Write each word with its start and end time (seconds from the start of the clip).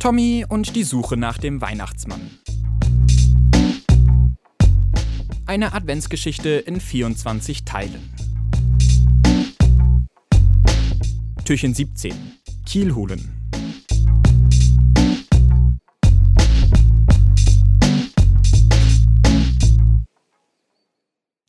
Tommy 0.00 0.46
und 0.48 0.76
die 0.76 0.84
Suche 0.84 1.16
nach 1.16 1.38
dem 1.38 1.60
Weihnachtsmann. 1.60 2.30
Eine 5.44 5.72
Adventsgeschichte 5.72 6.50
in 6.50 6.80
24 6.80 7.64
Teilen. 7.64 8.14
Türchen 11.44 11.74
17. 11.74 12.14
Kiel 12.64 12.94
holen. 12.94 13.34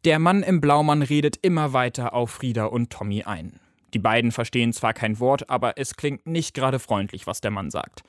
Der 0.05 0.17
Mann 0.17 0.41
im 0.41 0.59
Blaumann 0.59 1.03
redet 1.03 1.37
immer 1.43 1.73
weiter 1.73 2.13
auf 2.13 2.31
Frieda 2.31 2.65
und 2.65 2.89
Tommy 2.89 3.23
ein. 3.23 3.59
Die 3.93 3.99
beiden 3.99 4.31
verstehen 4.31 4.73
zwar 4.73 4.93
kein 4.93 5.19
Wort, 5.19 5.51
aber 5.51 5.77
es 5.77 5.95
klingt 5.95 6.25
nicht 6.25 6.55
gerade 6.55 6.79
freundlich, 6.79 7.27
was 7.27 7.41
der 7.41 7.51
Mann 7.51 7.69
sagt. 7.69 8.01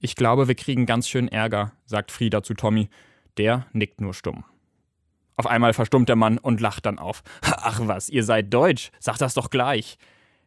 Ich 0.00 0.16
glaube, 0.16 0.48
wir 0.48 0.54
kriegen 0.54 0.86
ganz 0.86 1.08
schön 1.08 1.28
Ärger, 1.28 1.72
sagt 1.86 2.10
Frieda 2.10 2.42
zu 2.42 2.54
Tommy. 2.54 2.88
Der 3.38 3.66
nickt 3.72 4.00
nur 4.00 4.14
stumm. 4.14 4.44
Auf 5.36 5.46
einmal 5.46 5.72
verstummt 5.72 6.08
der 6.08 6.16
Mann 6.16 6.38
und 6.38 6.60
lacht 6.60 6.86
dann 6.86 6.98
auf. 6.98 7.22
Ach 7.42 7.80
was, 7.84 8.08
ihr 8.08 8.22
seid 8.22 8.52
deutsch, 8.52 8.90
sagt 9.00 9.20
das 9.20 9.34
doch 9.34 9.50
gleich. 9.50 9.98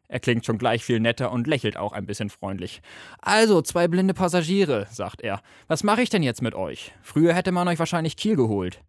Er 0.08 0.22
klingt 0.22 0.46
schon 0.46 0.58
gleich 0.58 0.86
viel 0.86 1.02
netter 1.02 1.32
und 1.32 1.48
lächelt 1.48 1.76
auch 1.76 1.92
ein 1.92 2.06
bisschen 2.06 2.30
freundlich. 2.30 2.82
Also, 3.20 3.62
zwei 3.62 3.90
blinde 3.90 4.14
Passagiere, 4.14 4.88
sagt 4.90 5.22
er. 5.22 5.42
Was 5.68 5.84
mache 5.84 6.02
ich 6.02 6.10
denn 6.10 6.24
jetzt 6.24 6.42
mit 6.42 6.56
euch? 6.56 6.94
Früher 7.02 7.34
hätte 7.34 7.52
man 7.52 7.68
euch 7.68 7.80
wahrscheinlich 7.80 8.16
Kiel 8.16 8.38
geholt. 8.38 8.82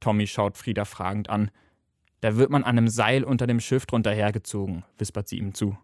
Tommy 0.00 0.26
schaut 0.26 0.56
Frieda 0.56 0.86
fragend 0.86 1.28
an. 1.28 1.50
Da 2.22 2.36
wird 2.36 2.50
man 2.50 2.64
an 2.64 2.78
einem 2.78 2.88
Seil 2.88 3.22
unter 3.22 3.46
dem 3.46 3.60
Schiff 3.60 3.84
drunter 3.84 4.12
hergezogen, 4.12 4.84
wispert 4.96 5.28
sie 5.28 5.38
ihm 5.38 5.52
zu. 5.52 5.76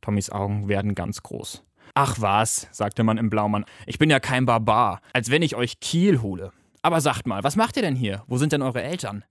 Tommys 0.00 0.30
Augen 0.30 0.68
werden 0.68 0.94
ganz 0.94 1.22
groß. 1.22 1.64
Ach 1.94 2.20
was, 2.20 2.68
sagte 2.72 3.04
man 3.04 3.18
im 3.18 3.28
Blaumann, 3.28 3.66
ich 3.86 3.98
bin 3.98 4.08
ja 4.08 4.18
kein 4.18 4.46
Barbar, 4.46 5.00
als 5.12 5.30
wenn 5.30 5.42
ich 5.42 5.56
euch 5.56 5.80
Kiel 5.80 6.22
hole. 6.22 6.52
Aber 6.80 7.00
sagt 7.00 7.26
mal, 7.26 7.44
was 7.44 7.56
macht 7.56 7.76
ihr 7.76 7.82
denn 7.82 7.94
hier? 7.94 8.24
Wo 8.26 8.38
sind 8.38 8.52
denn 8.52 8.62
eure 8.62 8.82
Eltern? 8.82 9.24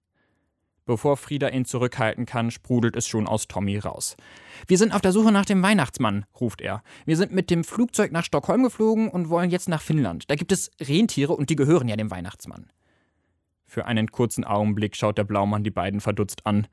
Bevor 0.86 1.17
Frieda 1.17 1.50
ihn 1.50 1.66
zurückhalten 1.66 2.26
kann, 2.26 2.52
sprudelt 2.52 2.95
es 2.95 3.08
schon 3.08 3.28
aus 3.28 3.48
Tommy 3.48 3.78
raus. 3.78 4.16
Wir 4.67 4.78
sind 4.78 4.94
auf 4.94 5.02
der 5.02 5.12
Suche 5.12 5.32
nach 5.32 5.45
dem 5.45 5.62
Weihnachtsmann, 5.64 6.26
ruft 6.39 6.62
er. 6.62 6.84
Wir 7.06 7.17
sind 7.17 7.32
mit 7.32 7.50
dem 7.50 7.64
Flugzeug 7.64 8.12
nach 8.12 8.26
Stockholm 8.26 8.64
geflogen 8.64 9.09
und 9.09 9.30
wollen 9.30 9.52
jetzt 9.52 9.70
nach 9.70 9.82
Finnland. 9.82 10.30
Da 10.30 10.36
gibt 10.36 10.52
es 10.52 10.72
Rentiere 10.80 11.34
und 11.34 11.50
die 11.50 11.56
gehören 11.56 11.88
ja 11.88 11.95
dem 11.95 12.12
Weihnachtsmann. 12.12 12.67
Für 13.66 13.86
einen 13.86 14.12
kurzen 14.12 14.44
Augenblick 14.44 14.95
schaut 14.95 15.17
der 15.17 15.23
Blaumann 15.23 15.64
die 15.64 15.72
beiden 15.72 16.02
verdutzt 16.02 16.45
an. 16.45 16.67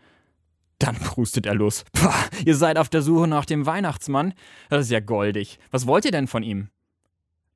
Dann 0.78 0.96
prustet 0.96 1.46
er 1.46 1.54
los. 1.54 1.84
Pah, 1.92 2.14
ihr 2.44 2.56
seid 2.56 2.78
auf 2.78 2.88
der 2.88 3.02
Suche 3.02 3.26
nach 3.26 3.44
dem 3.44 3.66
Weihnachtsmann? 3.66 4.34
Das 4.68 4.82
ist 4.86 4.90
ja 4.90 5.00
goldig. 5.00 5.58
Was 5.70 5.86
wollt 5.86 6.04
ihr 6.04 6.12
denn 6.12 6.28
von 6.28 6.42
ihm? 6.42 6.68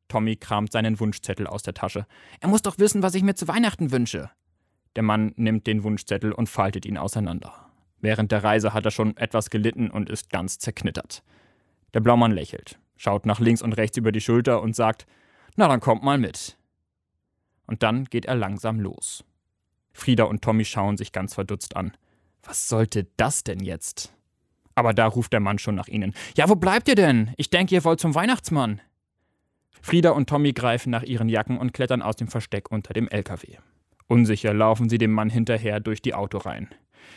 Tommy 0.08 0.36
kramt 0.36 0.72
seinen 0.72 0.98
Wunschzettel 1.00 1.46
aus 1.46 1.62
der 1.62 1.74
Tasche. 1.74 2.06
Er 2.40 2.48
muss 2.48 2.62
doch 2.62 2.78
wissen, 2.78 3.02
was 3.02 3.14
ich 3.14 3.22
mir 3.22 3.34
zu 3.34 3.48
Weihnachten 3.48 3.92
wünsche. 3.92 4.30
Der 4.96 5.02
Mann 5.02 5.32
nimmt 5.36 5.66
den 5.66 5.84
Wunschzettel 5.84 6.32
und 6.32 6.48
faltet 6.48 6.84
ihn 6.84 6.98
auseinander. 6.98 7.70
Während 8.00 8.32
der 8.32 8.44
Reise 8.44 8.74
hat 8.74 8.84
er 8.84 8.90
schon 8.90 9.16
etwas 9.16 9.48
gelitten 9.48 9.90
und 9.90 10.10
ist 10.10 10.28
ganz 10.28 10.58
zerknittert. 10.58 11.22
Der 11.94 12.00
Blaumann 12.00 12.32
lächelt, 12.32 12.78
schaut 12.96 13.24
nach 13.24 13.40
links 13.40 13.62
und 13.62 13.72
rechts 13.74 13.96
über 13.96 14.12
die 14.12 14.20
Schulter 14.20 14.60
und 14.60 14.74
sagt: 14.74 15.06
Na, 15.56 15.68
dann 15.68 15.80
kommt 15.80 16.02
mal 16.02 16.18
mit. 16.18 16.58
Und 17.66 17.82
dann 17.82 18.04
geht 18.06 18.26
er 18.26 18.34
langsam 18.34 18.80
los. 18.80 19.24
Frieda 19.92 20.24
und 20.24 20.42
Tommy 20.42 20.64
schauen 20.64 20.96
sich 20.96 21.12
ganz 21.12 21.34
verdutzt 21.34 21.76
an. 21.76 21.92
Was 22.42 22.68
sollte 22.68 23.06
das 23.16 23.44
denn 23.44 23.60
jetzt? 23.60 24.12
Aber 24.74 24.94
da 24.94 25.06
ruft 25.06 25.32
der 25.32 25.40
Mann 25.40 25.58
schon 25.58 25.74
nach 25.74 25.88
ihnen. 25.88 26.14
Ja, 26.36 26.48
wo 26.48 26.56
bleibt 26.56 26.88
ihr 26.88 26.94
denn? 26.94 27.32
Ich 27.36 27.50
denke, 27.50 27.74
ihr 27.74 27.84
wollt 27.84 28.00
zum 28.00 28.14
Weihnachtsmann. 28.14 28.80
Frieda 29.80 30.10
und 30.10 30.28
Tommy 30.28 30.52
greifen 30.52 30.90
nach 30.90 31.02
ihren 31.02 31.28
Jacken 31.28 31.58
und 31.58 31.74
klettern 31.74 32.02
aus 32.02 32.16
dem 32.16 32.28
Versteck 32.28 32.70
unter 32.70 32.94
dem 32.94 33.08
LKW. 33.08 33.58
Unsicher 34.06 34.54
laufen 34.54 34.88
sie 34.88 34.98
dem 34.98 35.12
Mann 35.12 35.30
hinterher 35.30 35.80
durch 35.80 36.02
die 36.02 36.14
Autoreihen. 36.14 36.68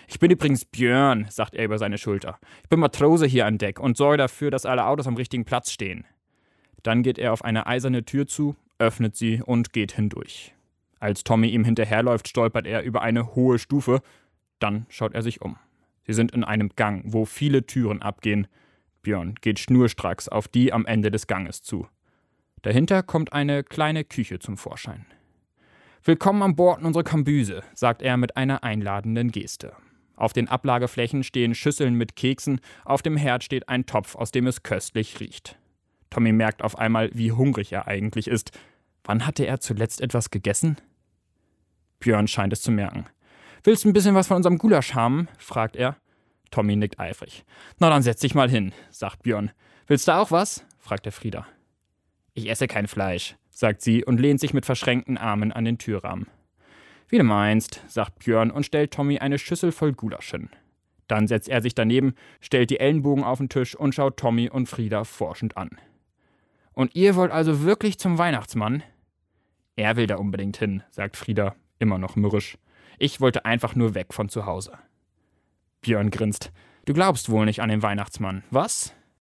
Ich 0.08 0.20
bin 0.20 0.32
übrigens 0.32 0.66
Björn, 0.66 1.28
sagt 1.30 1.56
er 1.56 1.66
über 1.66 1.78
seine 1.78 1.98
Schulter. 1.98 2.40
Ich 2.64 2.70
bin 2.70 2.80
Matrose 2.80 3.26
hier 3.26 3.46
an 3.46 3.58
Deck 3.58 3.80
und 3.80 3.98
sorge 3.98 4.18
dafür, 4.18 4.52
dass 4.52 4.66
alle 4.66 4.86
Autos 4.86 5.08
am 5.08 5.16
richtigen 5.16 5.46
Platz 5.46 5.72
stehen. 5.72 6.06
Dann 6.84 7.04
geht 7.04 7.18
er 7.18 7.34
auf 7.34 7.44
eine 7.44 7.68
eiserne 7.68 8.06
Tür 8.06 8.28
zu, 8.28 8.56
öffnet 8.80 9.16
sie 9.16 9.42
und 9.42 9.74
geht 9.74 9.94
hindurch. 9.94 10.54
Als 11.00 11.24
Tommy 11.24 11.50
ihm 11.50 11.66
hinterherläuft, 11.66 12.28
stolpert 12.28 12.66
er 12.66 12.84
über 12.84 13.02
eine 13.02 13.36
hohe 13.36 13.60
Stufe 13.60 14.02
dann 14.60 14.86
schaut 14.90 15.14
er 15.14 15.22
sich 15.22 15.42
um. 15.42 15.58
Sie 16.06 16.14
sind 16.14 16.32
in 16.32 16.44
einem 16.44 16.70
Gang, 16.76 17.04
wo 17.06 17.26
viele 17.26 17.66
Türen 17.66 18.02
abgehen. 18.02 18.48
Björn 19.02 19.36
geht 19.42 19.60
schnurstracks 19.60 20.28
auf 20.30 20.48
die 20.48 20.72
am 20.72 20.86
Ende 20.86 21.12
des 21.12 21.28
Ganges 21.28 21.62
zu. 21.64 21.88
Dahinter 22.62 23.04
kommt 23.04 23.34
eine 23.34 23.64
kleine 23.64 24.04
Küche 24.04 24.40
zum 24.40 24.58
Vorschein. 24.58 25.06
Willkommen 26.04 26.44
an 26.44 26.56
Bord 26.56 26.80
in 26.80 26.86
unserer 26.86 27.04
Kambüse, 27.04 27.64
sagt 27.74 28.02
er 28.02 28.18
mit 28.18 28.38
einer 28.38 28.64
einladenden 28.64 29.32
Geste. 29.32 29.74
Auf 30.16 30.34
den 30.34 30.48
Ablageflächen 30.48 31.24
stehen 31.24 31.56
Schüsseln 31.56 31.96
mit 31.96 32.16
Keksen, 32.16 32.62
auf 32.86 33.02
dem 33.02 33.18
Herd 33.18 33.44
steht 33.44 33.68
ein 33.70 33.86
Topf, 33.86 34.16
aus 34.16 34.32
dem 34.32 34.48
es 34.48 34.64
köstlich 34.64 35.20
riecht. 35.20 35.58
Tommy 36.10 36.32
merkt 36.32 36.64
auf 36.64 36.78
einmal, 36.78 37.10
wie 37.14 37.32
hungrig 37.32 37.74
er 37.74 37.88
eigentlich 37.88 38.28
ist. 38.28 38.52
Wann 39.04 39.26
hatte 39.26 39.46
er 39.46 39.60
zuletzt 39.60 40.00
etwas 40.00 40.32
gegessen? 40.32 40.78
Björn 42.00 42.28
scheint 42.28 42.54
es 42.54 42.62
zu 42.62 42.72
merken. 42.72 43.08
Willst 43.66 43.84
du 43.84 43.90
ein 43.90 43.94
bisschen 43.94 44.14
was 44.14 44.28
von 44.28 44.38
unserem 44.38 44.60
Gulasch 44.60 44.94
haben? 44.94 45.28
fragt 45.40 45.76
er. 45.76 45.98
Tommy 46.52 46.76
nickt 46.76 47.00
eifrig. 47.00 47.46
Na 47.80 47.90
dann 47.90 48.04
setz 48.04 48.20
dich 48.22 48.36
mal 48.36 48.48
hin, 48.48 48.74
sagt 48.92 49.24
Björn. 49.24 49.50
Willst 49.88 50.08
du 50.08 50.12
auch 50.12 50.30
was? 50.30 50.64
fragt 50.78 51.08
er 51.08 51.12
Frieda. 51.12 51.48
Ich 52.36 52.48
esse 52.48 52.68
kein 52.68 52.86
Fleisch, 52.86 53.38
sagt 53.50 53.82
sie 53.82 54.06
und 54.06 54.20
lehnt 54.20 54.40
sich 54.40 54.54
mit 54.54 54.68
verschränkten 54.68 55.18
Armen 55.18 55.52
an 55.52 55.66
den 55.66 55.80
Türrahmen. 55.80 56.28
Wie 57.08 57.18
du 57.18 57.24
meinst, 57.24 57.82
sagt 57.88 58.20
Björn 58.20 58.52
und 58.52 58.68
stellt 58.68 58.94
Tommy 58.94 59.18
eine 59.18 59.40
Schüssel 59.40 59.72
voll 59.72 59.94
Gulasch 59.94 60.30
hin. 60.30 60.50
Dann 61.08 61.28
setzt 61.28 61.50
er 61.50 61.64
sich 61.64 61.74
daneben, 61.74 62.14
stellt 62.42 62.70
die 62.70 62.80
Ellenbogen 62.80 63.24
auf 63.24 63.40
den 63.40 63.50
Tisch 63.50 63.76
und 63.76 63.96
schaut 63.96 64.18
Tommy 64.18 64.48
und 64.48 64.70
Frieda 64.70 65.06
forschend 65.06 65.58
an. 65.58 65.72
Und 66.74 66.94
ihr 66.96 67.16
wollt 67.16 67.32
also 67.32 67.64
wirklich 67.64 67.98
zum 67.98 68.20
Weihnachtsmann? 68.20 68.84
Er 69.76 69.96
will 69.96 70.06
da 70.06 70.18
unbedingt 70.18 70.58
hin, 70.58 70.84
sagt 70.92 71.18
Frieda, 71.18 71.56
immer 71.80 71.98
noch 71.98 72.16
mürrisch. 72.16 72.60
Ich 73.00 73.22
wollte 73.22 73.46
einfach 73.46 73.76
nur 73.76 73.96
weg 73.96 74.14
von 74.14 74.30
zu 74.30 74.46
Hause. 74.46 74.78
Björn 75.82 76.10
grinst. 76.10 76.52
Du 76.86 76.94
glaubst 76.94 77.30
wohl 77.30 77.46
nicht 77.46 77.62
an 77.62 77.70
den 77.70 77.82
Weihnachtsmann, 77.82 78.44
was? 78.52 78.94